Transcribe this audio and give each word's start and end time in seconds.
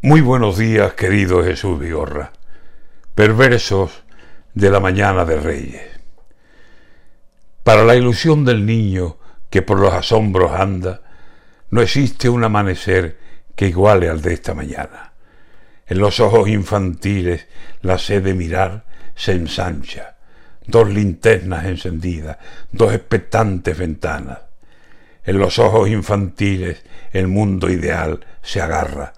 Muy 0.00 0.20
buenos 0.20 0.56
días, 0.56 0.92
querido 0.92 1.42
Jesús 1.42 1.76
Vigorra, 1.76 2.30
perversos 3.16 4.04
de 4.54 4.70
la 4.70 4.78
mañana 4.78 5.24
de 5.24 5.40
Reyes. 5.40 5.90
Para 7.64 7.82
la 7.82 7.96
ilusión 7.96 8.44
del 8.44 8.64
niño 8.64 9.18
que 9.50 9.60
por 9.60 9.80
los 9.80 9.92
asombros 9.92 10.52
anda, 10.52 11.00
no 11.70 11.82
existe 11.82 12.28
un 12.28 12.44
amanecer 12.44 13.18
que 13.56 13.66
iguale 13.66 14.08
al 14.08 14.22
de 14.22 14.34
esta 14.34 14.54
mañana. 14.54 15.14
En 15.88 15.98
los 15.98 16.20
ojos 16.20 16.48
infantiles 16.48 17.48
la 17.82 17.98
sed 17.98 18.22
de 18.22 18.34
mirar 18.34 18.84
se 19.16 19.32
ensancha, 19.32 20.14
dos 20.64 20.88
linternas 20.88 21.64
encendidas, 21.64 22.38
dos 22.70 22.94
expectantes 22.94 23.76
ventanas. 23.76 24.38
En 25.24 25.40
los 25.40 25.58
ojos 25.58 25.88
infantiles 25.88 26.84
el 27.10 27.26
mundo 27.26 27.68
ideal 27.68 28.24
se 28.42 28.60
agarra, 28.60 29.14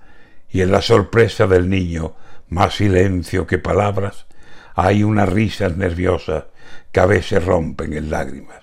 y 0.51 0.63
en 0.63 0.73
la 0.73 0.83
sorpresa 0.83 1.47
del 1.47 1.69
niño, 1.69 2.15
más 2.49 2.77
silencio 2.77 3.47
que 3.47 3.59
palabras, 3.59 4.27
hay 4.75 5.05
unas 5.05 5.29
risas 5.29 5.77
nerviosas 5.77 6.45
que 6.93 7.01
a 7.01 7.07
veces 7.07 7.45
rompen 7.45 7.93
en 7.93 8.11
lágrimas. 8.11 8.63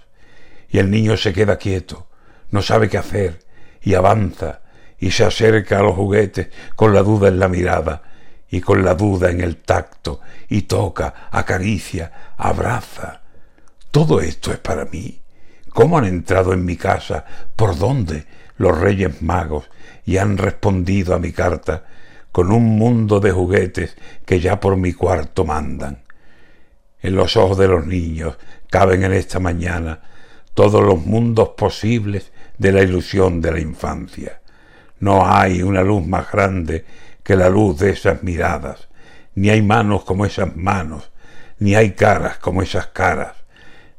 Y 0.69 0.79
el 0.79 0.91
niño 0.91 1.15
se 1.15 1.33
queda 1.33 1.57
quieto, 1.57 2.07
no 2.51 2.61
sabe 2.61 2.89
qué 2.89 2.97
hacer, 2.97 3.39
y 3.81 3.93
avanza, 3.93 4.61
y 4.99 5.11
se 5.11 5.23
acerca 5.23 5.79
a 5.79 5.83
los 5.83 5.95
juguetes 5.95 6.49
con 6.75 6.93
la 6.93 7.03
duda 7.03 7.29
en 7.29 7.39
la 7.39 7.47
mirada, 7.47 8.03
y 8.49 8.61
con 8.61 8.83
la 8.83 8.95
duda 8.95 9.29
en 9.29 9.41
el 9.41 9.57
tacto, 9.57 10.19
y 10.49 10.63
toca, 10.63 11.29
acaricia, 11.31 12.33
abraza. 12.37 13.21
Todo 13.91 14.19
esto 14.19 14.51
es 14.51 14.59
para 14.59 14.85
mí. 14.85 15.21
¿Cómo 15.69 15.97
han 15.97 16.05
entrado 16.05 16.53
en 16.53 16.65
mi 16.65 16.75
casa? 16.75 17.23
¿Por 17.55 17.77
dónde? 17.77 18.25
Los 18.57 18.77
Reyes 18.77 19.21
Magos 19.21 19.69
y 20.05 20.17
han 20.17 20.37
respondido 20.37 21.13
a 21.13 21.19
mi 21.19 21.31
carta 21.31 21.85
con 22.31 22.51
un 22.51 22.77
mundo 22.77 23.19
de 23.19 23.31
juguetes 23.31 23.95
que 24.25 24.39
ya 24.39 24.59
por 24.59 24.77
mi 24.77 24.93
cuarto 24.93 25.45
mandan. 25.45 26.03
En 27.01 27.15
los 27.15 27.37
ojos 27.37 27.57
de 27.57 27.67
los 27.67 27.85
niños 27.85 28.37
caben 28.69 29.03
en 29.03 29.13
esta 29.13 29.39
mañana 29.39 30.01
todos 30.53 30.83
los 30.83 31.05
mundos 31.05 31.49
posibles 31.49 32.31
de 32.57 32.71
la 32.71 32.81
ilusión 32.81 33.41
de 33.41 33.51
la 33.51 33.59
infancia. 33.59 34.41
No 34.99 35.27
hay 35.27 35.61
una 35.61 35.83
luz 35.83 36.05
más 36.05 36.31
grande 36.31 36.85
que 37.23 37.35
la 37.35 37.49
luz 37.49 37.79
de 37.79 37.91
esas 37.91 38.23
miradas, 38.23 38.87
ni 39.35 39.49
hay 39.49 39.61
manos 39.61 40.03
como 40.03 40.25
esas 40.25 40.55
manos, 40.55 41.11
ni 41.59 41.75
hay 41.75 41.91
caras 41.91 42.37
como 42.37 42.61
esas 42.61 42.87
caras, 42.87 43.35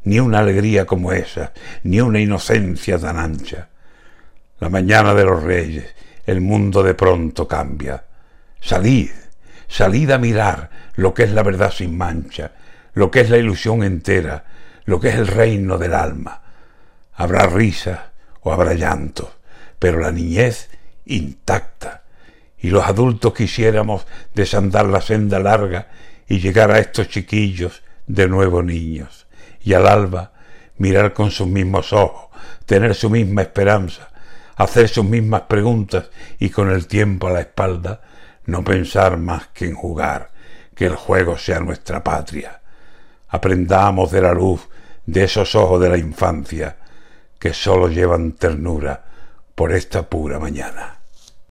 ni 0.02 0.18
una 0.18 0.40
alegría 0.40 0.86
como 0.86 1.12
esa, 1.12 1.52
ni 1.82 2.00
una 2.00 2.20
inocencia 2.20 2.98
tan 2.98 3.18
ancha. 3.18 3.68
La 4.60 4.68
mañana 4.68 5.14
de 5.14 5.24
los 5.24 5.42
reyes, 5.42 5.94
el 6.26 6.40
mundo 6.40 6.82
de 6.82 6.94
pronto 6.94 7.46
cambia. 7.46 8.04
Salid, 8.60 9.10
salid 9.68 10.10
a 10.10 10.18
mirar 10.18 10.70
lo 10.96 11.14
que 11.14 11.22
es 11.24 11.32
la 11.32 11.42
verdad 11.42 11.70
sin 11.70 11.96
mancha, 11.96 12.52
lo 12.94 13.10
que 13.10 13.20
es 13.20 13.30
la 13.30 13.38
ilusión 13.38 13.84
entera, 13.84 14.44
lo 14.84 14.98
que 14.98 15.10
es 15.10 15.14
el 15.14 15.28
reino 15.28 15.78
del 15.78 15.94
alma. 15.94 16.42
Habrá 17.14 17.46
risas 17.46 18.00
o 18.40 18.52
habrá 18.52 18.74
llantos, 18.74 19.28
pero 19.78 20.00
la 20.00 20.10
niñez 20.10 20.70
intacta. 21.04 22.02
Y 22.58 22.70
los 22.70 22.84
adultos 22.84 23.34
quisiéramos 23.34 24.06
desandar 24.34 24.86
la 24.86 25.00
senda 25.00 25.38
larga 25.38 25.88
y 26.26 26.40
llegar 26.40 26.72
a 26.72 26.80
estos 26.80 27.08
chiquillos 27.08 27.82
de 28.06 28.26
nuevo 28.26 28.62
niños. 28.62 29.26
Y 29.60 29.74
al 29.74 29.86
alba 29.86 30.32
mirar 30.78 31.12
con 31.12 31.30
sus 31.30 31.46
mismos 31.46 31.92
ojos, 31.92 32.28
tener 32.66 32.94
su 32.94 33.10
misma 33.10 33.42
esperanza, 33.42 34.10
hacer 34.58 34.88
sus 34.88 35.04
mismas 35.04 35.42
preguntas 35.42 36.10
y 36.38 36.50
con 36.50 36.70
el 36.70 36.86
tiempo 36.86 37.28
a 37.28 37.30
la 37.30 37.40
espalda 37.40 38.02
no 38.44 38.64
pensar 38.64 39.16
más 39.16 39.48
que 39.48 39.66
en 39.66 39.74
jugar, 39.74 40.30
que 40.74 40.86
el 40.86 40.96
juego 40.96 41.38
sea 41.38 41.60
nuestra 41.60 42.02
patria. 42.02 42.60
Aprendamos 43.28 44.10
de 44.10 44.20
la 44.20 44.34
luz 44.34 44.68
de 45.06 45.24
esos 45.24 45.54
ojos 45.54 45.80
de 45.80 45.88
la 45.88 45.96
infancia 45.96 46.76
que 47.38 47.54
sólo 47.54 47.88
llevan 47.88 48.32
ternura 48.32 49.04
por 49.54 49.72
esta 49.72 50.08
pura 50.08 50.38
mañana. 50.40 50.97